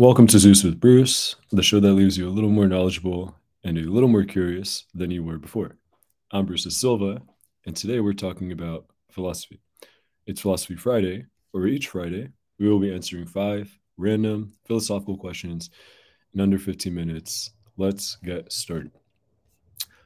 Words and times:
Welcome 0.00 0.26
to 0.28 0.38
Zeus 0.38 0.64
with 0.64 0.80
Bruce, 0.80 1.36
the 1.50 1.62
show 1.62 1.78
that 1.78 1.92
leaves 1.92 2.16
you 2.16 2.26
a 2.26 2.32
little 2.32 2.48
more 2.48 2.66
knowledgeable 2.66 3.36
and 3.64 3.76
a 3.76 3.82
little 3.82 4.08
more 4.08 4.24
curious 4.24 4.86
than 4.94 5.10
you 5.10 5.22
were 5.22 5.36
before. 5.36 5.76
I'm 6.30 6.46
Bruce 6.46 6.64
Silva, 6.74 7.20
and 7.66 7.76
today 7.76 8.00
we're 8.00 8.14
talking 8.14 8.50
about 8.50 8.86
philosophy. 9.10 9.60
It's 10.24 10.40
Philosophy 10.40 10.76
Friday, 10.76 11.26
where 11.50 11.66
each 11.66 11.88
Friday 11.88 12.30
we 12.58 12.66
will 12.66 12.78
be 12.78 12.94
answering 12.94 13.26
five 13.26 13.78
random 13.98 14.54
philosophical 14.66 15.18
questions 15.18 15.68
in 16.32 16.40
under 16.40 16.58
15 16.58 16.94
minutes. 16.94 17.50
Let's 17.76 18.16
get 18.24 18.50
started. 18.50 18.92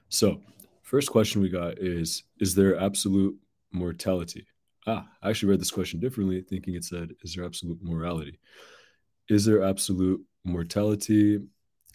So, 0.09 0.41
first 0.83 1.09
question 1.09 1.41
we 1.41 1.51
got 1.51 1.79
is 1.79 2.25
Is 2.41 2.53
there 2.57 2.81
absolute 2.81 3.37
mortality? 3.71 4.45
Ah, 4.89 5.07
I 5.23 5.31
actually 5.31 5.51
read 5.51 5.61
this 5.61 5.71
question 5.71 6.01
differently, 6.01 6.41
thinking 6.41 6.75
it 6.75 6.83
said, 6.83 7.11
Is 7.23 7.37
there 7.37 7.45
absolute 7.45 7.79
morality? 7.81 8.41
Is 9.29 9.45
there 9.45 9.63
absolute 9.63 10.21
mortality? 10.45 11.41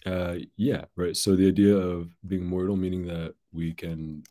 Uh, 0.06 0.36
yeah, 0.56 0.84
right. 0.96 1.16
So 1.16 1.36
the 1.36 1.48
idea 1.48 1.76
of 1.76 2.10
being 2.26 2.44
mortal, 2.44 2.76
meaning 2.76 3.06
that 3.06 3.34
we 3.52 3.72
can 3.72 4.22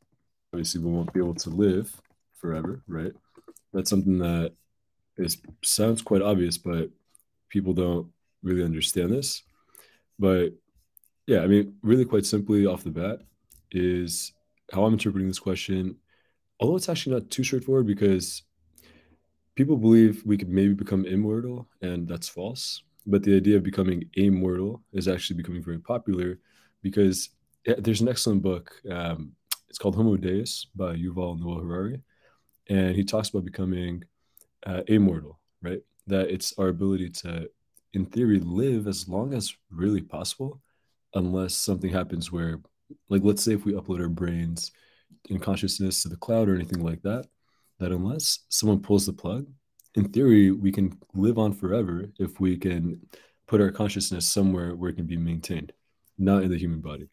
obviously 0.53 0.81
we 0.81 0.91
won't 0.91 1.13
be 1.13 1.19
able 1.19 1.35
to 1.35 1.49
live 1.49 1.93
forever, 2.39 2.81
right? 2.87 3.11
That's 3.73 3.89
something 3.89 4.17
that 4.19 4.53
is 5.17 5.37
sounds 5.63 6.01
quite 6.01 6.21
obvious, 6.21 6.57
but 6.57 6.89
people 7.49 7.73
don't 7.73 8.07
really 8.41 8.63
understand 8.63 9.11
this. 9.11 9.43
But 10.17 10.53
yeah, 11.27 11.41
I 11.41 11.47
mean, 11.47 11.75
really 11.83 12.05
quite 12.05 12.25
simply 12.25 12.65
off 12.65 12.83
the 12.83 12.89
bat 12.89 13.19
is 13.71 14.33
how 14.73 14.85
I'm 14.85 14.93
interpreting 14.93 15.27
this 15.27 15.39
question. 15.39 15.97
Although 16.59 16.75
it's 16.75 16.89
actually 16.89 17.15
not 17.15 17.29
too 17.29 17.43
straightforward 17.43 17.87
because 17.87 18.43
people 19.55 19.77
believe 19.77 20.23
we 20.25 20.37
could 20.37 20.49
maybe 20.49 20.73
become 20.73 21.05
immortal, 21.05 21.67
and 21.81 22.07
that's 22.07 22.27
false 22.27 22.81
but 23.05 23.23
the 23.23 23.35
idea 23.35 23.57
of 23.57 23.63
becoming 23.63 24.09
immortal 24.15 24.83
is 24.93 25.07
actually 25.07 25.37
becoming 25.37 25.63
very 25.63 25.79
popular 25.79 26.39
because 26.81 27.29
there's 27.77 28.01
an 28.01 28.09
excellent 28.09 28.41
book. 28.41 28.71
Um, 28.89 29.33
it's 29.67 29.77
called 29.77 29.95
Homo 29.95 30.15
Deus 30.17 30.67
by 30.75 30.95
Yuval 30.95 31.39
Noah 31.39 31.61
Harari, 31.61 32.01
and 32.69 32.95
he 32.95 33.03
talks 33.03 33.29
about 33.29 33.45
becoming 33.45 34.03
uh, 34.65 34.81
immortal, 34.87 35.39
right? 35.61 35.81
That 36.07 36.29
it's 36.29 36.53
our 36.57 36.69
ability 36.69 37.09
to, 37.09 37.49
in 37.93 38.05
theory, 38.05 38.39
live 38.39 38.87
as 38.87 39.07
long 39.07 39.33
as 39.33 39.55
really 39.69 40.01
possible, 40.01 40.61
unless 41.13 41.53
something 41.55 41.91
happens 41.91 42.31
where, 42.31 42.59
like, 43.09 43.21
let's 43.23 43.43
say 43.43 43.53
if 43.53 43.65
we 43.65 43.73
upload 43.73 44.01
our 44.01 44.09
brains 44.09 44.71
in 45.29 45.39
consciousness 45.39 46.01
to 46.01 46.09
the 46.09 46.15
cloud 46.15 46.49
or 46.49 46.55
anything 46.55 46.83
like 46.83 47.01
that, 47.03 47.27
that 47.79 47.91
unless 47.91 48.39
someone 48.49 48.79
pulls 48.81 49.05
the 49.05 49.13
plug, 49.13 49.47
in 49.95 50.09
theory, 50.09 50.51
we 50.51 50.71
can 50.71 50.97
live 51.13 51.37
on 51.37 51.53
forever 51.53 52.05
if 52.19 52.39
we 52.39 52.57
can 52.57 52.99
put 53.47 53.61
our 53.61 53.71
consciousness 53.71 54.27
somewhere 54.27 54.75
where 54.75 54.91
it 54.91 54.95
can 54.95 55.07
be 55.07 55.17
maintained, 55.17 55.73
not 56.17 56.43
in 56.43 56.51
the 56.51 56.57
human 56.57 56.81
body. 56.81 57.09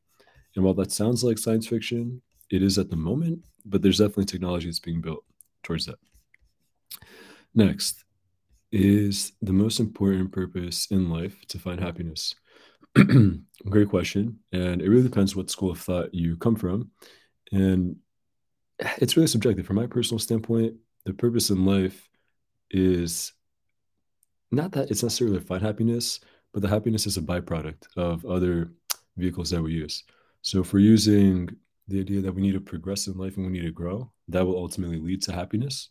And 0.54 0.64
while 0.64 0.74
that 0.74 0.92
sounds 0.92 1.24
like 1.24 1.38
science 1.38 1.66
fiction, 1.66 2.20
it 2.50 2.62
is 2.62 2.78
at 2.78 2.90
the 2.90 2.96
moment, 2.96 3.44
but 3.64 3.82
there's 3.82 3.98
definitely 3.98 4.26
technology 4.26 4.66
that's 4.66 4.78
being 4.78 5.00
built 5.00 5.24
towards 5.62 5.86
that. 5.86 5.98
Next, 7.54 8.04
is 8.72 9.32
the 9.40 9.52
most 9.52 9.80
important 9.80 10.32
purpose 10.32 10.88
in 10.90 11.08
life 11.08 11.36
to 11.48 11.58
find 11.58 11.80
happiness? 11.80 12.34
Great 12.94 13.88
question. 13.88 14.38
And 14.52 14.82
it 14.82 14.88
really 14.88 15.02
depends 15.02 15.34
what 15.34 15.50
school 15.50 15.70
of 15.70 15.80
thought 15.80 16.14
you 16.14 16.36
come 16.36 16.56
from. 16.56 16.90
And 17.52 17.96
it's 18.98 19.16
really 19.16 19.28
subjective. 19.28 19.66
From 19.66 19.76
my 19.76 19.86
personal 19.86 20.18
standpoint, 20.18 20.74
the 21.04 21.14
purpose 21.14 21.50
in 21.50 21.64
life 21.64 22.05
is 22.70 23.32
not 24.50 24.72
that 24.72 24.90
it's 24.90 25.02
necessarily 25.02 25.40
find 25.40 25.62
happiness, 25.62 26.20
but 26.52 26.62
the 26.62 26.68
happiness 26.68 27.06
is 27.06 27.16
a 27.16 27.22
byproduct 27.22 27.86
of 27.96 28.24
other 28.24 28.72
vehicles 29.16 29.50
that 29.50 29.62
we 29.62 29.72
use. 29.72 30.04
So 30.42 30.60
if 30.60 30.72
we're 30.72 30.80
using 30.80 31.50
the 31.88 32.00
idea 32.00 32.20
that 32.20 32.32
we 32.32 32.42
need 32.42 32.52
to 32.52 32.60
progress 32.60 33.06
in 33.06 33.16
life 33.16 33.36
and 33.36 33.46
we 33.46 33.52
need 33.52 33.64
to 33.66 33.72
grow, 33.72 34.10
that 34.28 34.44
will 34.44 34.56
ultimately 34.56 35.00
lead 35.00 35.22
to 35.22 35.32
happiness. 35.32 35.90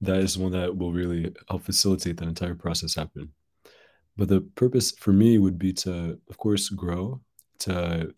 That 0.00 0.18
is 0.18 0.38
one 0.38 0.52
that 0.52 0.76
will 0.76 0.92
really 0.92 1.34
help 1.48 1.62
facilitate 1.62 2.18
that 2.18 2.28
entire 2.28 2.54
process 2.54 2.94
happen. 2.94 3.32
But 4.16 4.28
the 4.28 4.40
purpose 4.40 4.92
for 4.92 5.12
me 5.12 5.38
would 5.38 5.58
be 5.58 5.72
to, 5.74 6.18
of 6.28 6.38
course, 6.38 6.68
grow, 6.68 7.20
to 7.60 8.12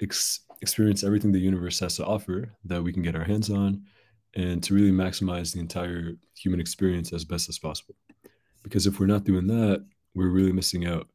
ex- 0.00 0.40
experience 0.60 1.04
everything 1.04 1.32
the 1.32 1.38
universe 1.38 1.78
has 1.80 1.96
to 1.96 2.06
offer 2.06 2.56
that 2.64 2.82
we 2.82 2.92
can 2.92 3.02
get 3.02 3.16
our 3.16 3.24
hands 3.24 3.50
on, 3.50 3.84
and 4.34 4.62
to 4.62 4.74
really 4.74 4.90
maximize 4.90 5.52
the 5.52 5.60
entire 5.60 6.12
human 6.36 6.60
experience 6.60 7.12
as 7.12 7.24
best 7.24 7.48
as 7.48 7.58
possible. 7.58 7.94
Because 8.62 8.86
if 8.86 9.00
we're 9.00 9.06
not 9.06 9.24
doing 9.24 9.46
that, 9.46 9.84
we're 10.14 10.28
really 10.28 10.52
missing 10.52 10.86
out 10.86 11.08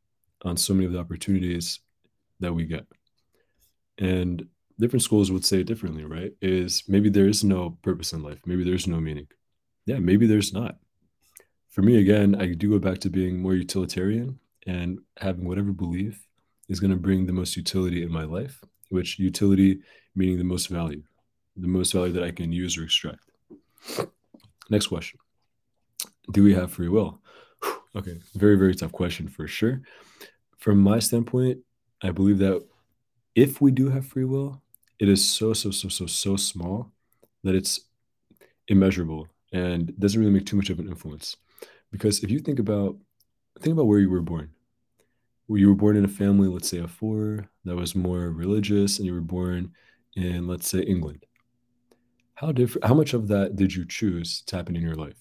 on 0.44 0.58
so 0.58 0.74
many 0.74 0.86
of 0.86 0.92
the 0.92 1.00
opportunities 1.00 1.80
that 2.40 2.54
we 2.54 2.66
get. 2.66 2.86
And 3.98 4.46
different 4.80 5.04
schools 5.04 5.32
would 5.32 5.46
say 5.46 5.64
differently, 5.64 6.04
right? 6.04 6.34
Is 6.42 6.84
maybe 6.88 7.10
there 7.10 7.28
is 7.28 7.44
no 7.44 7.78
purpose 7.82 8.14
in 8.14 8.24
life, 8.24 8.40
maybe 8.46 8.64
there's 8.64 8.88
no 8.88 9.00
meaning. 9.00 9.28
Yeah, 9.86 10.00
maybe 10.00 10.26
there's 10.26 10.54
not. 10.54 10.78
For 11.70 11.82
me, 11.82 11.98
again, 11.98 12.36
I 12.36 12.54
do 12.54 12.70
go 12.70 12.80
back 12.80 13.00
to 13.00 13.10
being 13.10 13.42
more 13.42 13.56
utilitarian 13.56 14.40
and 14.66 15.00
having 15.18 15.48
whatever 15.48 15.72
belief 15.72 16.26
is 16.70 16.80
going 16.80 16.92
to 16.92 16.98
bring 16.98 17.26
the 17.26 17.34
most 17.34 17.58
utility 17.58 18.04
in 18.04 18.12
my 18.12 18.24
life, 18.24 18.64
which 18.90 19.20
utility 19.20 19.82
meaning 20.16 20.38
the 20.38 20.44
most 20.44 20.68
value 20.68 21.04
the 21.56 21.68
most 21.68 21.94
value 21.94 22.14
that 22.14 22.24
I 22.24 22.32
can 22.32 22.52
use 22.52 22.78
or 22.78 22.84
extract. 22.84 23.24
Next 24.70 24.88
question 24.88 25.20
Do 26.32 26.44
we 26.44 26.54
have 26.54 26.72
free 26.72 26.90
will? 26.90 27.20
Okay, 27.96 28.20
very, 28.34 28.56
very 28.56 28.74
tough 28.74 28.92
question 28.92 29.28
for 29.28 29.48
sure. 29.48 29.84
From 30.58 30.80
my 30.80 30.98
standpoint, 30.98 31.60
I 32.02 32.10
believe 32.10 32.40
that 32.40 32.66
if 33.36 33.62
we 33.62 33.70
do 33.70 33.88
have 33.90 34.08
free 34.08 34.26
will, 34.26 34.64
it 34.98 35.10
is 35.10 35.24
so, 35.24 35.54
so, 35.54 35.70
so, 35.70 35.90
so, 35.90 36.08
so 36.08 36.36
small 36.36 36.92
that 37.44 37.54
it's 37.54 37.82
immeasurable 38.68 39.28
and 39.52 39.96
doesn't 40.00 40.20
really 40.20 40.34
make 40.34 40.48
too 40.48 40.56
much 40.56 40.72
of 40.72 40.80
an 40.80 40.88
influence. 40.88 41.38
Because 41.92 42.24
if 42.24 42.32
you 42.32 42.40
think 42.40 42.58
about 42.58 42.98
think 43.60 43.74
about 43.74 43.88
where 43.88 44.00
you 44.00 44.10
were 44.10 44.22
born. 44.22 44.50
Where 45.48 45.60
you 45.60 45.70
were 45.70 45.76
born 45.76 45.98
in 45.98 46.06
a 46.06 46.10
family, 46.10 46.48
let's 46.48 46.70
say 46.70 46.80
a 46.80 46.88
four, 46.88 47.50
that 47.66 47.76
was 47.76 47.96
more 47.96 48.30
religious, 48.30 48.98
and 48.98 49.06
you 49.06 49.14
were 49.14 49.22
born 49.22 49.74
in, 50.16 50.48
let's 50.48 50.68
say, 50.68 50.80
England. 50.80 51.26
How 52.36 52.52
different 52.52 52.86
how 52.86 52.94
much 52.94 53.14
of 53.14 53.28
that 53.28 53.56
did 53.56 53.76
you 53.76 53.86
choose 53.86 54.42
to 54.48 54.56
happen 54.56 54.76
in 54.76 54.82
your 54.82 54.96
life? 54.96 55.18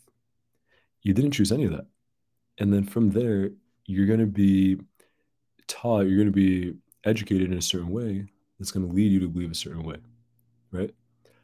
You 1.03 1.15
didn't 1.15 1.33
choose 1.33 1.53
any 1.53 1.65
of 1.65 1.73
that. 1.73 1.87
And 2.59 2.73
then 2.73 2.85
from 2.85 3.11
there, 3.11 3.51
you're 3.87 4.07
going 4.07 4.21
to 4.21 4.27
be 4.27 4.79
taught, 5.67 6.07
you're 6.07 6.17
going 6.17 6.27
to 6.27 6.33
be 6.33 6.75
educated 7.05 7.51
in 7.51 7.59
a 7.59 7.63
certain 7.63 7.91
way 7.91 8.27
that's 8.59 8.71
going 8.71 8.87
to 8.87 8.93
lead 8.93 9.11
you 9.11 9.21
to 9.21 9.29
believe 9.29 9.51
a 9.51 9.55
certain 9.55 9.83
way, 9.83 9.97
right? 10.71 10.95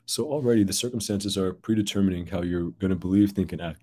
So 0.06 0.25
already 0.25 0.65
the 0.65 0.73
circumstances 0.73 1.37
are 1.37 1.53
predetermining 1.53 2.27
how 2.27 2.43
you're 2.43 2.71
going 2.71 2.91
to 2.91 2.97
believe, 2.97 3.33
think, 3.33 3.53
and 3.53 3.61
act. 3.61 3.83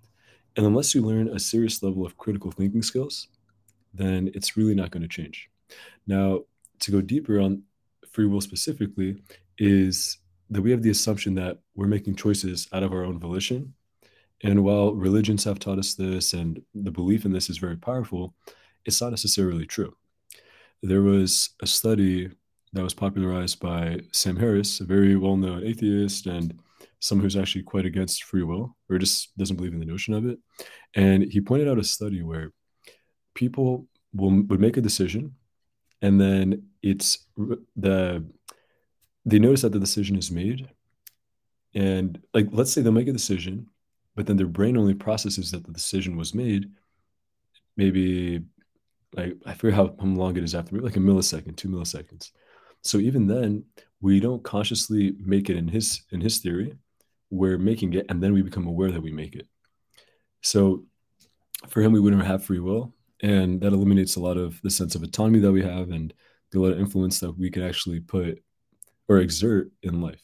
And 0.56 0.66
unless 0.66 0.96
you 0.96 1.02
learn 1.02 1.28
a 1.28 1.40
serious 1.40 1.84
level 1.84 2.06
of 2.06 2.17
critical 2.17 2.52
thinking 2.52 2.81
skills, 2.81 3.28
then 3.94 4.31
it's 4.34 4.57
really 4.57 4.73
not 4.73 4.91
going 4.91 5.03
to 5.03 5.09
change. 5.09 5.50
Now, 6.07 6.41
to 6.79 6.91
go 6.91 7.02
deeper 7.02 7.40
on 7.40 7.63
free 8.09 8.25
will 8.25 8.41
specifically, 8.41 9.22
is 9.57 10.17
that 10.50 10.61
we 10.61 10.72
have 10.72 10.83
the 10.83 10.91
assumption 10.91 11.35
that 11.35 11.59
we're 11.75 11.88
making 11.88 12.16
choices 12.16 12.67
out 12.72 12.83
of 12.83 12.94
our 12.94 13.03
own 13.03 13.19
volition. 13.19 13.73
And 14.44 14.63
while 14.63 14.94
religions 14.94 15.44
have 15.45 15.59
taught 15.59 15.79
us 15.79 15.95
this 15.95 16.33
and 16.33 16.61
the 16.73 16.91
belief 16.91 17.25
in 17.25 17.31
this 17.31 17.50
is 17.50 17.57
very 17.57 17.78
powerful, 17.78 18.35
it's 18.85 19.01
not 19.01 19.11
necessarily 19.11 19.66
true. 19.66 19.95
There 20.84 21.01
was 21.01 21.51
a 21.61 21.67
study 21.67 22.29
that 22.73 22.84
was 22.84 22.94
popularized 22.94 23.59
by 23.59 24.01
Sam 24.11 24.35
Harris, 24.35 24.81
a 24.81 24.84
very 24.84 25.16
well 25.16 25.38
known 25.38 25.63
atheist 25.63 26.28
and 26.28 26.59
someone 27.00 27.23
who's 27.23 27.38
actually 27.38 27.63
quite 27.63 27.85
against 27.85 28.23
free 28.23 28.44
will 28.44 28.75
or 28.89 28.97
just 28.97 29.35
doesn't 29.38 29.55
believe 29.55 29.73
in 29.73 29.79
the 29.79 29.85
notion 29.85 30.13
of 30.13 30.25
it. 30.25 30.38
And 30.95 31.23
he 31.23 31.41
pointed 31.41 31.67
out 31.67 31.79
a 31.79 31.84
study 31.84 32.22
where 32.22 32.51
people 33.34 33.87
will, 34.14 34.43
would 34.43 34.59
make 34.59 34.78
a 34.78 34.81
decision 34.81 35.35
and 36.02 36.20
then 36.20 36.64
it's 36.81 37.25
the 37.75 38.25
they 39.25 39.39
notice 39.39 39.61
that 39.61 39.72
the 39.72 39.79
decision 39.79 40.16
is 40.16 40.31
made 40.31 40.67
and 41.73 42.22
like 42.33 42.47
let's 42.51 42.72
say 42.72 42.81
they'll 42.81 42.91
make 42.91 43.07
a 43.07 43.13
decision 43.13 43.67
but 44.16 44.25
then 44.25 44.37
their 44.37 44.47
brain 44.47 44.77
only 44.77 44.93
processes 44.93 45.51
that 45.51 45.66
the 45.66 45.73
decision 45.73 46.16
was 46.16 46.33
made 46.33 46.72
maybe 47.75 48.41
like 49.16 49.35
i 49.45 49.53
forget 49.53 49.75
how, 49.75 49.95
how 49.99 50.05
long 50.05 50.37
it 50.37 50.43
is 50.43 50.55
after 50.55 50.79
like 50.79 50.95
a 50.95 50.99
millisecond 50.99 51.55
two 51.55 51.69
milliseconds. 51.69 52.31
So 52.85 52.99
even 52.99 53.25
then 53.25 53.66
we 53.99 54.19
don't 54.19 54.43
consciously 54.43 55.16
make 55.19 55.49
it 55.49 55.57
in 55.57 55.67
his 55.67 56.03
in 56.11 56.22
his 56.22 56.37
theory. 56.37 56.77
We're 57.31 57.57
making 57.57 57.93
it 57.93 58.05
and 58.09 58.22
then 58.22 58.31
we 58.33 58.43
become 58.43 58.67
aware 58.67 58.91
that 58.91 59.01
we 59.01 59.11
make 59.11 59.35
it. 59.35 59.47
So 60.41 60.85
for 61.69 61.81
him 61.81 61.91
we 61.91 61.99
wouldn't 61.99 62.23
have 62.23 62.45
free 62.45 62.59
will 62.59 62.93
and 63.23 63.59
that 63.61 63.73
eliminates 63.73 64.17
a 64.17 64.22
lot 64.22 64.37
of 64.37 64.61
the 64.61 64.69
sense 64.69 64.93
of 64.93 65.01
autonomy 65.01 65.39
that 65.39 65.51
we 65.51 65.63
have 65.63 65.89
and 65.89 66.13
the 66.51 66.59
lot 66.59 66.73
of 66.73 66.79
influence 66.79 67.19
that 67.19 67.31
we 67.31 67.49
can 67.49 67.63
actually 67.63 67.99
put 67.99 68.43
or 69.07 69.17
exert 69.17 69.72
in 69.84 70.02
life. 70.02 70.22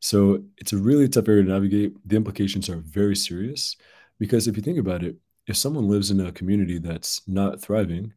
So 0.00 0.44
it's 0.58 0.72
a 0.72 0.78
really 0.78 1.08
tough 1.08 1.28
area 1.28 1.42
to 1.42 1.48
navigate. 1.48 1.94
The 2.06 2.16
implications 2.16 2.68
are 2.68 2.76
very 2.76 3.16
serious 3.16 3.76
because 4.18 4.46
if 4.46 4.56
you 4.56 4.62
think 4.62 4.78
about 4.78 5.02
it, 5.02 5.16
if 5.46 5.56
someone 5.56 5.88
lives 5.88 6.10
in 6.10 6.20
a 6.20 6.32
community 6.32 6.78
that's 6.78 7.22
not 7.26 7.60
thriving 7.60 8.12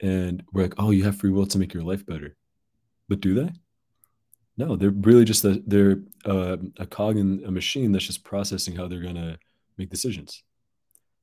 and 0.00 0.42
we're 0.52 0.62
like, 0.62 0.74
oh, 0.78 0.90
you 0.90 1.04
have 1.04 1.16
free 1.16 1.30
will 1.30 1.46
to 1.46 1.58
make 1.58 1.74
your 1.74 1.82
life 1.82 2.06
better. 2.06 2.36
But 3.08 3.20
do 3.20 3.34
they? 3.34 3.50
No, 4.56 4.76
they're 4.76 4.90
really 4.90 5.24
just 5.24 5.44
a, 5.44 5.62
they're 5.66 6.00
uh, 6.24 6.56
a 6.78 6.86
cog 6.86 7.16
in 7.16 7.44
a 7.46 7.50
machine 7.50 7.92
that's 7.92 8.06
just 8.06 8.24
processing 8.24 8.74
how 8.74 8.88
they're 8.88 9.02
to 9.02 9.38
make 9.76 9.90
decisions. 9.90 10.42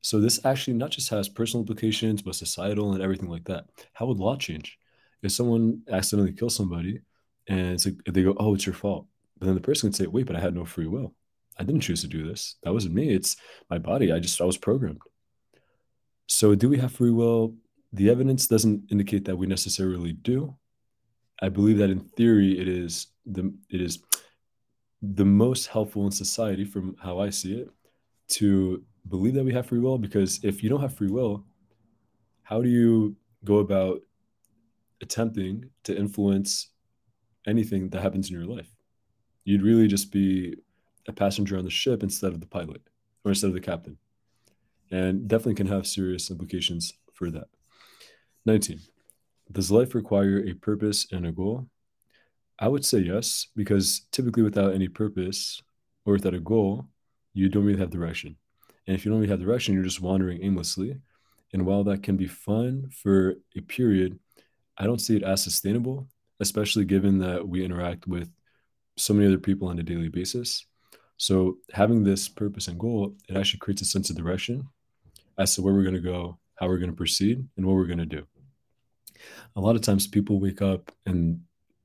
So 0.02 0.20
this 0.20 0.40
actually 0.46 0.78
not 0.78 0.92
just 0.92 1.10
has 1.10 1.28
personal 1.28 1.64
implications, 1.64 2.22
but 2.22 2.36
societal 2.36 2.94
and 2.94 3.02
everything 3.02 3.30
like 3.30 3.46
that. 3.46 3.66
How 3.94 4.06
would 4.06 4.20
law 4.20 4.36
change? 4.38 4.78
If 5.24 5.32
someone 5.32 5.82
accidentally 5.92 6.34
kills 6.34 6.56
somebody 6.56 7.02
and 7.48 7.74
it's 7.74 7.86
like, 7.86 7.96
they 8.06 8.24
go, 8.24 8.36
oh, 8.38 8.56
it's 8.56 8.66
your 8.66 8.76
fault. 8.76 9.06
But 9.38 9.48
then 9.48 9.56
the 9.56 9.62
person 9.62 9.90
can 9.90 9.94
say, 9.94 10.08
wait, 10.08 10.26
but 10.26 10.36
I 10.36 10.40
had 10.40 10.56
no 10.56 10.66
free 10.66 10.88
will. 10.88 11.14
I 11.58 11.64
didn't 11.64 11.82
choose 11.82 12.02
to 12.02 12.08
do 12.08 12.28
this. 12.28 12.56
That 12.64 12.74
wasn't 12.74 12.96
me. 12.96 13.10
It's 13.14 13.38
my 13.70 13.78
body. 13.78 14.12
I 14.12 14.20
just, 14.20 14.42
I 14.42 14.46
was 14.46 14.58
programmed. 14.58 15.02
So 16.28 16.56
do 16.56 16.70
we 16.70 16.78
have 16.78 16.92
free 16.92 17.12
will? 17.12 17.56
The 17.94 18.10
evidence 18.10 18.48
doesn't 18.48 18.92
indicate 18.92 19.26
that 19.26 19.38
we 19.38 19.48
necessarily 19.48 20.14
do. 20.14 20.56
I 21.42 21.50
believe 21.50 21.78
that 21.78 21.90
in 21.90 22.00
theory, 22.00 22.60
it 22.60 22.68
is 22.68 23.08
the, 23.26 23.54
it 23.70 23.82
is 23.82 24.00
the 25.02 25.26
most 25.26 25.68
helpful 25.68 26.06
in 26.06 26.12
society 26.12 26.66
from 26.66 26.96
how 27.00 27.20
I 27.20 27.30
see 27.30 27.60
it 27.60 27.70
to 28.28 28.84
believe 29.08 29.36
that 29.36 29.44
we 29.44 29.54
have 29.54 29.68
free 29.68 29.80
will 29.80 29.98
because 29.98 30.40
if 30.44 30.64
you 30.64 30.70
don't 30.70 30.82
have 30.82 30.96
free 30.96 31.12
will, 31.12 31.46
how 32.44 32.62
do 32.62 32.70
you 32.70 33.16
go 33.44 33.58
about 33.58 34.02
attempting 35.02 35.70
to 35.84 35.96
influence 35.96 36.70
anything 37.48 37.90
that 37.90 38.02
happens 38.02 38.30
in 38.30 38.36
your 38.36 38.46
life? 38.46 38.70
You'd 39.44 39.62
really 39.62 39.88
just 39.88 40.12
be 40.12 40.56
a 41.08 41.14
passenger 41.14 41.58
on 41.58 41.64
the 41.64 41.70
ship 41.70 42.04
instead 42.04 42.34
of 42.34 42.40
the 42.40 42.48
pilot 42.48 42.82
or 43.24 43.32
instead 43.32 43.48
of 43.48 43.54
the 43.54 43.62
captain. 43.62 43.98
And 44.92 45.28
definitely 45.28 45.56
can 45.56 45.68
have 45.68 45.88
serious 45.88 46.30
implications 46.32 46.94
for 47.14 47.30
that. 47.32 47.48
19. 48.46 48.80
Does 49.52 49.72
life 49.72 49.96
require 49.96 50.40
a 50.40 50.54
purpose 50.54 51.08
and 51.12 51.26
a 51.26 51.32
goal? 51.32 51.68
I 52.58 52.68
would 52.68 52.86
say 52.86 53.00
yes, 53.00 53.48
because 53.56 54.06
typically 54.12 54.44
without 54.44 54.74
any 54.74 54.88
purpose 54.88 55.62
or 56.06 56.14
without 56.14 56.34
a 56.34 56.40
goal, 56.40 56.88
you 57.34 57.50
don't 57.50 57.66
really 57.66 57.80
have 57.80 57.90
direction. 57.90 58.38
And 58.88 58.96
if 58.96 59.04
you 59.04 59.12
don't 59.12 59.20
really 59.20 59.32
have 59.32 59.42
direction, 59.42 59.74
you're 59.74 59.84
just 59.84 60.02
wandering 60.02 60.44
aimlessly. 60.44 60.98
And 61.54 61.66
while 61.66 61.84
that 61.86 62.04
can 62.04 62.18
be 62.18 62.28
fun 62.28 62.90
for 62.92 63.36
a 63.58 63.62
period, 63.62 64.20
I 64.78 64.86
don't 64.86 65.02
see 65.02 65.16
it 65.16 65.24
as 65.24 65.44
sustainable, 65.44 66.08
especially 66.40 66.86
given 66.86 67.20
that 67.20 67.48
we 67.48 67.64
interact 67.64 68.08
with 68.08 68.32
so 68.98 69.14
many 69.14 69.28
other 69.28 69.38
people 69.38 69.68
on 69.68 69.80
a 69.80 69.84
daily 69.84 70.10
basis. 70.10 70.66
So 71.18 71.58
having 71.72 72.04
this 72.04 72.28
purpose 72.28 72.68
and 72.68 72.80
goal, 72.80 73.16
it 73.30 73.38
actually 73.38 73.60
creates 73.60 73.82
a 73.82 73.86
sense 73.86 74.10
of 74.10 74.18
direction 74.18 74.68
as 75.38 75.56
to 75.56 75.62
where 75.62 75.74
we're 75.74 75.84
going 75.84 75.96
to 75.96 76.02
go, 76.02 76.38
how 76.56 76.68
we're 76.68 76.78
going 76.78 76.92
to 76.92 76.96
proceed, 76.96 77.46
and 77.58 77.66
what 77.66 77.76
we're 77.76 77.86
going 77.86 78.00
to 78.00 78.06
do. 78.06 78.26
A 79.56 79.62
lot 79.62 79.76
of 79.76 79.82
times 79.82 80.08
people 80.08 80.40
wake 80.40 80.62
up 80.62 80.92
and 81.06 81.42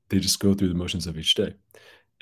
they 0.09 0.19
just 0.19 0.39
go 0.39 0.53
through 0.53 0.67
the 0.67 0.73
motions 0.73 1.07
of 1.07 1.17
each 1.17 1.33
day. 1.35 1.53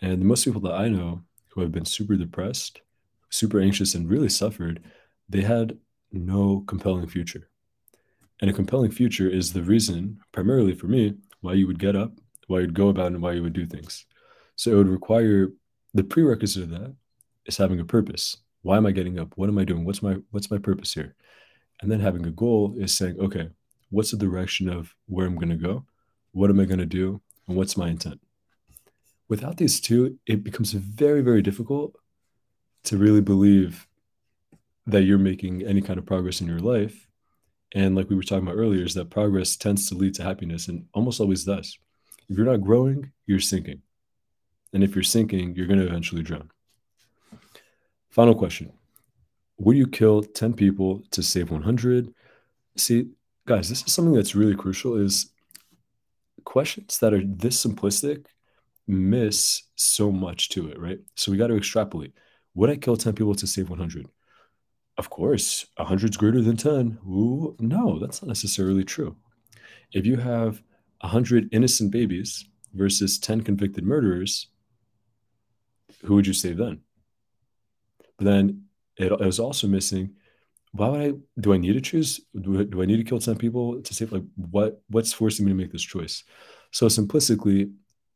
And 0.01 0.21
the 0.21 0.25
most 0.25 0.45
people 0.45 0.61
that 0.61 0.73
I 0.73 0.87
know 0.87 1.23
who 1.49 1.61
have 1.61 1.71
been 1.71 1.85
super 1.85 2.15
depressed, 2.15 2.81
super 3.29 3.59
anxious, 3.59 3.95
and 3.95 4.09
really 4.09 4.29
suffered, 4.29 4.83
they 5.27 5.41
had 5.41 5.77
no 6.11 6.63
compelling 6.67 7.07
future. 7.07 7.49
And 8.41 8.49
a 8.49 8.53
compelling 8.53 8.91
future 8.91 9.29
is 9.29 9.51
the 9.51 9.63
reason, 9.63 10.19
primarily 10.31 10.73
for 10.73 10.87
me, 10.87 11.15
why 11.41 11.53
you 11.53 11.67
would 11.67 11.79
get 11.79 11.95
up, 11.95 12.11
why 12.47 12.59
you'd 12.59 12.73
go 12.73 12.89
about, 12.89 13.07
and 13.07 13.21
why 13.21 13.33
you 13.33 13.43
would 13.43 13.53
do 13.53 13.65
things. 13.65 14.05
So 14.55 14.71
it 14.71 14.75
would 14.75 14.89
require 14.89 15.49
the 15.93 16.03
prerequisite 16.03 16.63
of 16.63 16.69
that 16.71 16.95
is 17.45 17.57
having 17.57 17.79
a 17.79 17.85
purpose. 17.85 18.37
Why 18.61 18.77
am 18.77 18.85
I 18.85 18.91
getting 18.91 19.19
up? 19.19 19.33
What 19.35 19.49
am 19.49 19.57
I 19.57 19.63
doing? 19.63 19.85
What's 19.85 20.01
my 20.01 20.17
what's 20.31 20.51
my 20.51 20.57
purpose 20.57 20.93
here? 20.93 21.15
And 21.81 21.89
then 21.91 21.99
having 21.99 22.25
a 22.25 22.31
goal 22.31 22.75
is 22.77 22.93
saying, 22.93 23.19
okay, 23.19 23.49
what's 23.89 24.11
the 24.11 24.17
direction 24.17 24.69
of 24.69 24.93
where 25.07 25.25
I'm 25.25 25.35
going 25.35 25.49
to 25.49 25.55
go? 25.55 25.85
What 26.31 26.49
am 26.49 26.59
I 26.59 26.65
going 26.65 26.79
to 26.79 26.85
do? 26.85 27.21
And 27.47 27.55
what's 27.55 27.77
my 27.77 27.89
intent? 27.89 28.19
Without 29.29 29.57
these 29.57 29.79
two, 29.79 30.17
it 30.25 30.43
becomes 30.43 30.73
very, 30.73 31.21
very 31.21 31.41
difficult 31.41 31.95
to 32.85 32.97
really 32.97 33.21
believe 33.21 33.87
that 34.87 35.03
you're 35.03 35.17
making 35.17 35.63
any 35.65 35.81
kind 35.81 35.99
of 35.99 36.05
progress 36.05 36.41
in 36.41 36.47
your 36.47 36.59
life. 36.59 37.07
And 37.73 37.95
like 37.95 38.09
we 38.09 38.15
were 38.15 38.23
talking 38.23 38.47
about 38.47 38.57
earlier, 38.57 38.83
is 38.83 38.95
that 38.95 39.09
progress 39.09 39.55
tends 39.55 39.87
to 39.89 39.95
lead 39.95 40.15
to 40.15 40.23
happiness 40.23 40.67
and 40.67 40.85
almost 40.93 41.19
always 41.19 41.43
does. 41.43 41.77
If 42.27 42.37
you're 42.37 42.45
not 42.45 42.61
growing, 42.61 43.11
you're 43.25 43.39
sinking. 43.39 43.81
And 44.73 44.83
if 44.83 44.95
you're 44.95 45.03
sinking, 45.03 45.55
you're 45.55 45.67
going 45.67 45.79
to 45.79 45.87
eventually 45.87 46.23
drown. 46.23 46.51
Final 48.09 48.35
question 48.35 48.71
Would 49.57 49.77
you 49.77 49.87
kill 49.87 50.23
10 50.23 50.53
people 50.53 51.03
to 51.11 51.23
save 51.23 51.51
100? 51.51 52.13
See, 52.75 53.09
guys, 53.45 53.69
this 53.69 53.83
is 53.83 53.93
something 53.93 54.13
that's 54.13 54.35
really 54.35 54.55
crucial 54.55 54.95
is 54.95 55.31
questions 56.45 56.97
that 56.99 57.13
are 57.13 57.23
this 57.23 57.63
simplistic 57.65 58.25
miss 58.87 59.63
so 59.75 60.11
much 60.11 60.49
to 60.49 60.69
it, 60.69 60.79
right? 60.79 60.99
So 61.15 61.31
we 61.31 61.37
got 61.37 61.47
to 61.47 61.57
extrapolate. 61.57 62.13
Would 62.55 62.69
I 62.69 62.75
kill 62.75 62.97
10 62.97 63.13
people 63.13 63.35
to 63.35 63.47
save 63.47 63.69
100? 63.69 64.07
Of 64.99 65.09
course, 65.09 65.65
100 65.77 66.09
is 66.09 66.17
greater 66.17 66.41
than 66.41 66.57
10. 66.57 66.99
Ooh, 67.07 67.55
no, 67.61 67.99
that's 67.99 68.21
not 68.21 68.27
necessarily 68.27 68.83
true. 68.83 69.15
If 69.93 70.05
you 70.05 70.17
have 70.17 70.61
100 70.99 71.47
innocent 71.53 71.89
babies 71.89 72.43
versus 72.73 73.17
10 73.17 73.43
convicted 73.43 73.85
murderers, 73.85 74.47
who 76.03 76.15
would 76.15 76.27
you 76.27 76.33
save 76.33 76.57
then? 76.57 76.81
But 78.17 78.25
then 78.25 78.65
it, 78.97 79.09
it 79.09 79.21
was 79.21 79.39
also 79.39 79.67
missing. 79.67 80.15
Why 80.73 80.89
would 80.89 81.01
I? 81.01 81.13
Do 81.39 81.53
I 81.53 81.57
need 81.57 81.73
to 81.73 81.81
choose? 81.81 82.19
Do 82.41 82.65
do 82.65 82.81
I 82.81 82.85
need 82.85 82.97
to 82.97 83.05
kill 83.05 83.19
ten 83.19 83.37
people 83.37 83.81
to 83.81 83.93
save? 83.93 84.11
Like, 84.11 84.25
what? 84.35 84.81
What's 84.89 85.13
forcing 85.13 85.45
me 85.45 85.51
to 85.51 85.55
make 85.55 85.71
this 85.71 85.81
choice? 85.81 86.25
So 86.71 86.87
simplistically, 86.87 87.71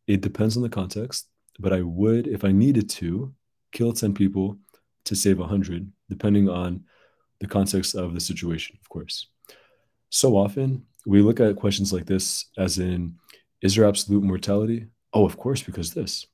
it 0.05 0.19
depends 0.19 0.57
on 0.57 0.63
the 0.63 0.69
context. 0.69 1.29
But 1.59 1.71
I 1.71 1.81
would, 1.81 2.27
if 2.27 2.43
I 2.43 2.51
needed 2.51 2.89
to, 2.99 3.33
kill 3.71 3.93
ten 3.93 4.13
people 4.13 4.57
to 5.05 5.15
save 5.15 5.39
a 5.39 5.47
hundred, 5.47 5.91
depending 6.13 6.49
on 6.49 6.83
the 7.39 7.47
context 7.47 7.95
of 7.95 8.13
the 8.13 8.19
situation, 8.19 8.77
of 8.81 8.87
course. 8.89 9.27
So 10.09 10.37
often 10.37 10.85
we 11.05 11.21
look 11.21 11.39
at 11.39 11.55
questions 11.55 11.91
like 11.91 12.05
this 12.05 12.45
as 12.57 12.79
in, 12.79 13.15
is 13.61 13.75
there 13.75 13.85
absolute 13.85 14.23
mortality? 14.23 14.87
Oh, 15.13 15.25
of 15.25 15.37
course, 15.37 15.61
because 15.61 15.93
this. 15.93 16.27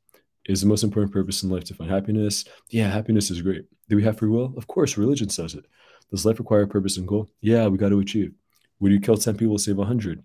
Is 0.45 0.61
the 0.61 0.67
most 0.67 0.83
important 0.83 1.13
purpose 1.13 1.43
in 1.43 1.49
life 1.49 1.65
to 1.65 1.75
find 1.75 1.91
happiness? 1.91 2.45
Yeah, 2.69 2.89
happiness 2.89 3.29
is 3.29 3.41
great. 3.41 3.65
Do 3.87 3.95
we 3.95 4.03
have 4.03 4.17
free 4.17 4.29
will? 4.29 4.53
Of 4.57 4.67
course, 4.67 4.97
religion 4.97 5.29
says 5.29 5.53
it. 5.53 5.65
Does 6.09 6.25
life 6.25 6.39
require 6.39 6.65
purpose 6.65 6.97
and 6.97 7.07
goal? 7.07 7.29
Yeah, 7.41 7.67
we 7.67 7.77
got 7.77 7.89
to 7.89 7.99
achieve. 7.99 8.33
Would 8.79 8.91
you 8.91 8.99
kill 8.99 9.17
10 9.17 9.37
people 9.37 9.57
to 9.57 9.63
save 9.63 9.77
100? 9.77 10.23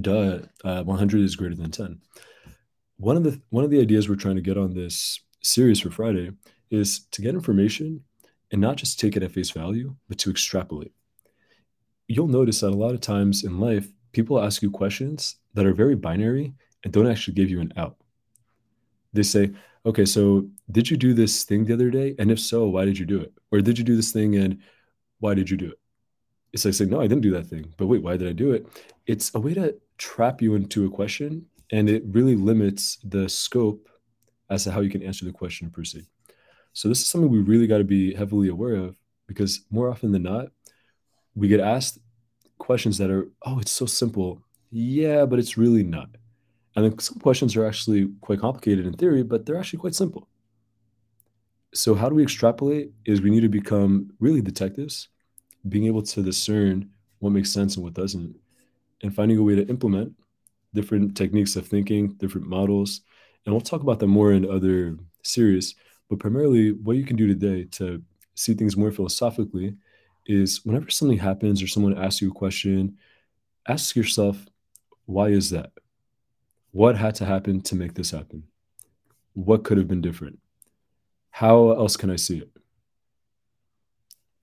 Duh, 0.00 0.38
uh, 0.64 0.82
100 0.82 1.20
is 1.20 1.36
greater 1.36 1.56
than 1.56 1.70
10. 1.70 2.00
One 2.96 3.16
of 3.16 3.24
the 3.24 3.40
one 3.50 3.64
of 3.64 3.70
the 3.70 3.80
ideas 3.80 4.08
we're 4.08 4.14
trying 4.14 4.36
to 4.36 4.42
get 4.42 4.56
on 4.56 4.72
this 4.72 5.20
series 5.42 5.80
for 5.80 5.90
Friday 5.90 6.30
is 6.70 7.06
to 7.10 7.22
get 7.22 7.34
information 7.34 8.02
and 8.52 8.60
not 8.60 8.76
just 8.76 9.00
take 9.00 9.16
it 9.16 9.22
at 9.22 9.32
face 9.32 9.50
value, 9.50 9.96
but 10.08 10.18
to 10.18 10.30
extrapolate. 10.30 10.92
You'll 12.08 12.28
notice 12.28 12.60
that 12.60 12.68
a 12.68 12.76
lot 12.76 12.94
of 12.94 13.00
times 13.00 13.44
in 13.44 13.58
life, 13.58 13.88
people 14.12 14.42
ask 14.42 14.62
you 14.62 14.70
questions 14.70 15.36
that 15.54 15.66
are 15.66 15.74
very 15.74 15.96
binary 15.96 16.54
and 16.84 16.92
don't 16.92 17.10
actually 17.10 17.34
give 17.34 17.50
you 17.50 17.60
an 17.60 17.72
out 17.76 17.96
they 19.14 19.22
say, 19.22 19.52
okay, 19.86 20.04
so 20.04 20.46
did 20.70 20.90
you 20.90 20.96
do 20.96 21.14
this 21.14 21.44
thing 21.44 21.64
the 21.64 21.72
other 21.72 21.90
day? 21.90 22.14
And 22.18 22.30
if 22.30 22.40
so, 22.40 22.66
why 22.66 22.84
did 22.84 22.98
you 22.98 23.06
do 23.06 23.20
it? 23.20 23.32
Or 23.50 23.60
did 23.60 23.78
you 23.78 23.84
do 23.84 23.96
this 23.96 24.12
thing 24.12 24.36
and 24.36 24.58
why 25.20 25.34
did 25.34 25.48
you 25.48 25.56
do 25.56 25.68
it? 25.68 25.78
It's 26.52 26.64
like 26.64 26.74
saying, 26.74 26.90
no, 26.90 27.00
I 27.00 27.06
didn't 27.06 27.22
do 27.22 27.30
that 27.32 27.46
thing. 27.46 27.72
But 27.78 27.86
wait, 27.86 28.02
why 28.02 28.16
did 28.16 28.28
I 28.28 28.32
do 28.32 28.52
it? 28.52 28.66
It's 29.06 29.34
a 29.34 29.40
way 29.40 29.54
to 29.54 29.74
trap 29.98 30.42
you 30.42 30.54
into 30.56 30.84
a 30.84 30.90
question 30.90 31.46
and 31.72 31.88
it 31.88 32.02
really 32.06 32.36
limits 32.36 32.98
the 33.04 33.28
scope 33.28 33.88
as 34.50 34.64
to 34.64 34.72
how 34.72 34.80
you 34.80 34.90
can 34.90 35.02
answer 35.02 35.24
the 35.24 35.32
question 35.32 35.66
and 35.66 35.72
proceed. 35.72 36.06
So 36.74 36.88
this 36.88 37.00
is 37.00 37.06
something 37.06 37.30
we 37.30 37.38
really 37.38 37.66
got 37.66 37.78
to 37.78 37.84
be 37.84 38.14
heavily 38.14 38.48
aware 38.48 38.74
of 38.74 38.96
because 39.26 39.62
more 39.70 39.88
often 39.88 40.12
than 40.12 40.24
not, 40.24 40.48
we 41.34 41.48
get 41.48 41.60
asked 41.60 41.98
questions 42.58 42.98
that 42.98 43.10
are, 43.10 43.28
oh, 43.46 43.60
it's 43.60 43.72
so 43.72 43.86
simple. 43.86 44.42
Yeah, 44.70 45.24
but 45.24 45.38
it's 45.38 45.56
really 45.56 45.84
not. 45.84 46.08
And 46.76 46.84
then 46.84 46.98
some 46.98 47.18
questions 47.18 47.56
are 47.56 47.64
actually 47.64 48.08
quite 48.20 48.40
complicated 48.40 48.86
in 48.86 48.92
theory, 48.94 49.22
but 49.22 49.46
they're 49.46 49.58
actually 49.58 49.78
quite 49.78 49.94
simple. 49.94 50.28
So, 51.72 51.94
how 51.94 52.08
do 52.08 52.16
we 52.16 52.22
extrapolate? 52.22 52.90
Is 53.04 53.20
we 53.20 53.30
need 53.30 53.42
to 53.42 53.48
become 53.48 54.12
really 54.18 54.40
detectives, 54.40 55.08
being 55.68 55.86
able 55.86 56.02
to 56.02 56.22
discern 56.22 56.90
what 57.20 57.30
makes 57.30 57.52
sense 57.52 57.76
and 57.76 57.84
what 57.84 57.94
doesn't, 57.94 58.36
and 59.02 59.14
finding 59.14 59.38
a 59.38 59.42
way 59.42 59.54
to 59.54 59.66
implement 59.68 60.12
different 60.72 61.16
techniques 61.16 61.54
of 61.54 61.66
thinking, 61.66 62.14
different 62.14 62.48
models. 62.48 63.02
And 63.46 63.54
we'll 63.54 63.60
talk 63.60 63.82
about 63.82 64.00
them 64.00 64.10
more 64.10 64.32
in 64.32 64.50
other 64.50 64.96
series. 65.22 65.76
But 66.08 66.18
primarily, 66.18 66.72
what 66.72 66.96
you 66.96 67.04
can 67.04 67.16
do 67.16 67.26
today 67.26 67.64
to 67.72 68.02
see 68.34 68.54
things 68.54 68.76
more 68.76 68.90
philosophically 68.90 69.74
is 70.26 70.64
whenever 70.64 70.90
something 70.90 71.18
happens 71.18 71.62
or 71.62 71.66
someone 71.66 71.96
asks 71.96 72.22
you 72.22 72.30
a 72.30 72.34
question, 72.34 72.96
ask 73.68 73.96
yourself, 73.96 74.46
why 75.06 75.28
is 75.28 75.50
that? 75.50 75.72
What 76.72 76.96
had 76.96 77.14
to 77.16 77.24
happen 77.24 77.60
to 77.62 77.76
make 77.76 77.94
this 77.94 78.10
happen? 78.10 78.44
What 79.34 79.64
could 79.64 79.78
have 79.78 79.88
been 79.88 80.00
different? 80.00 80.38
How 81.30 81.70
else 81.70 81.96
can 81.96 82.10
I 82.10 82.16
see 82.16 82.38
it? 82.38 82.54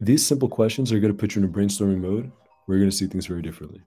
these 0.01 0.25
simple 0.25 0.49
questions 0.49 0.91
are 0.91 0.99
going 0.99 1.13
to 1.13 1.17
put 1.17 1.35
you 1.35 1.43
in 1.43 1.47
a 1.47 1.51
brainstorming 1.51 2.01
mode 2.01 2.31
where 2.65 2.77
you're 2.77 2.83
going 2.83 2.89
to 2.91 2.97
see 2.97 3.05
things 3.05 3.27
very 3.27 3.43
differently. 3.43 3.81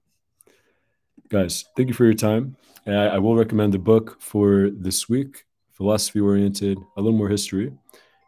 Guys, 1.28 1.64
thank 1.76 1.88
you 1.88 1.94
for 1.94 2.04
your 2.04 2.14
time. 2.14 2.56
I, 2.86 2.92
I 2.92 3.18
will 3.18 3.34
recommend 3.34 3.74
the 3.74 3.78
book 3.78 4.16
for 4.20 4.70
this 4.70 5.08
week, 5.08 5.44
philosophy 5.74 6.20
oriented, 6.20 6.78
a 6.96 7.00
little 7.00 7.18
more 7.18 7.28
history. 7.28 7.72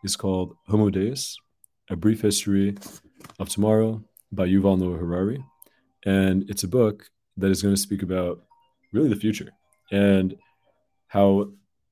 It's 0.04 0.16
called 0.16 0.56
Homo 0.68 0.90
Deus, 0.90 1.36
A 1.90 1.96
Brief 1.96 2.20
History 2.20 2.76
of 3.38 3.48
Tomorrow 3.48 4.02
by 4.32 4.46
Yuval 4.46 4.78
Noah 4.78 4.98
Harari. 4.98 5.42
And 6.04 6.48
it's 6.50 6.64
a 6.64 6.68
book 6.68 7.08
that 7.36 7.50
is 7.50 7.62
going 7.62 7.74
to 7.74 7.80
speak 7.80 8.02
about 8.02 8.42
really 8.92 9.08
the 9.08 9.16
future 9.16 9.50
and 9.90 10.36
how 11.08 11.50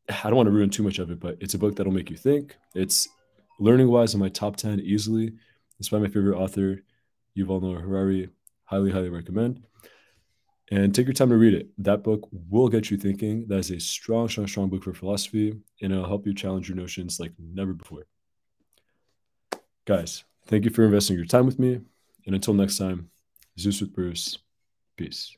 I 0.09 0.25
don't 0.25 0.37
want 0.37 0.49
to 0.49 0.53
ruin 0.53 0.71
too 0.71 0.83
much 0.83 0.99
of 0.99 1.11
it, 1.11 1.21
but 1.21 1.37
it's 1.41 1.55
a 1.55 1.59
book 1.59 1.77
that'll 1.77 1.93
make 1.93 2.11
you 2.11 2.17
think. 2.17 2.57
It's 2.75 3.09
learning 3.59 3.89
wise 3.89 4.15
in 4.15 4.21
my 4.21 4.29
top 4.29 4.57
10 4.57 4.81
easily. 4.81 5.33
It's 5.79 5.89
by 5.89 5.99
my 5.99 6.09
favorite 6.09 6.37
author, 6.37 6.83
Yuval 7.37 7.63
Noah 7.63 7.81
Harari. 7.81 8.29
Highly, 8.65 8.91
highly 8.91 9.11
recommend. 9.11 9.63
And 10.71 10.95
take 10.95 11.07
your 11.07 11.15
time 11.15 11.29
to 11.29 11.37
read 11.37 11.55
it. 11.55 11.69
That 11.79 12.03
book 12.03 12.27
will 12.33 12.69
get 12.69 12.91
you 12.91 12.97
thinking. 12.97 13.47
That 13.49 13.59
is 13.59 13.71
a 13.71 13.79
strong, 13.79 14.29
strong, 14.29 14.47
strong 14.47 14.69
book 14.71 14.83
for 14.83 14.95
philosophy, 14.95 15.55
and 15.83 15.93
it'll 15.93 16.09
help 16.09 16.27
you 16.27 16.35
challenge 16.35 16.69
your 16.69 16.77
notions 16.77 17.21
like 17.21 17.33
never 17.39 17.75
before. 17.75 18.07
Guys, 19.85 20.25
thank 20.47 20.65
you 20.65 20.71
for 20.71 20.85
investing 20.85 21.17
your 21.17 21.27
time 21.27 21.45
with 21.45 21.59
me. 21.59 21.81
And 22.27 22.35
until 22.35 22.55
next 22.55 22.79
time, 22.79 23.11
Zeus 23.59 23.81
with 23.81 23.95
Bruce. 23.95 24.39
Peace. 24.97 25.37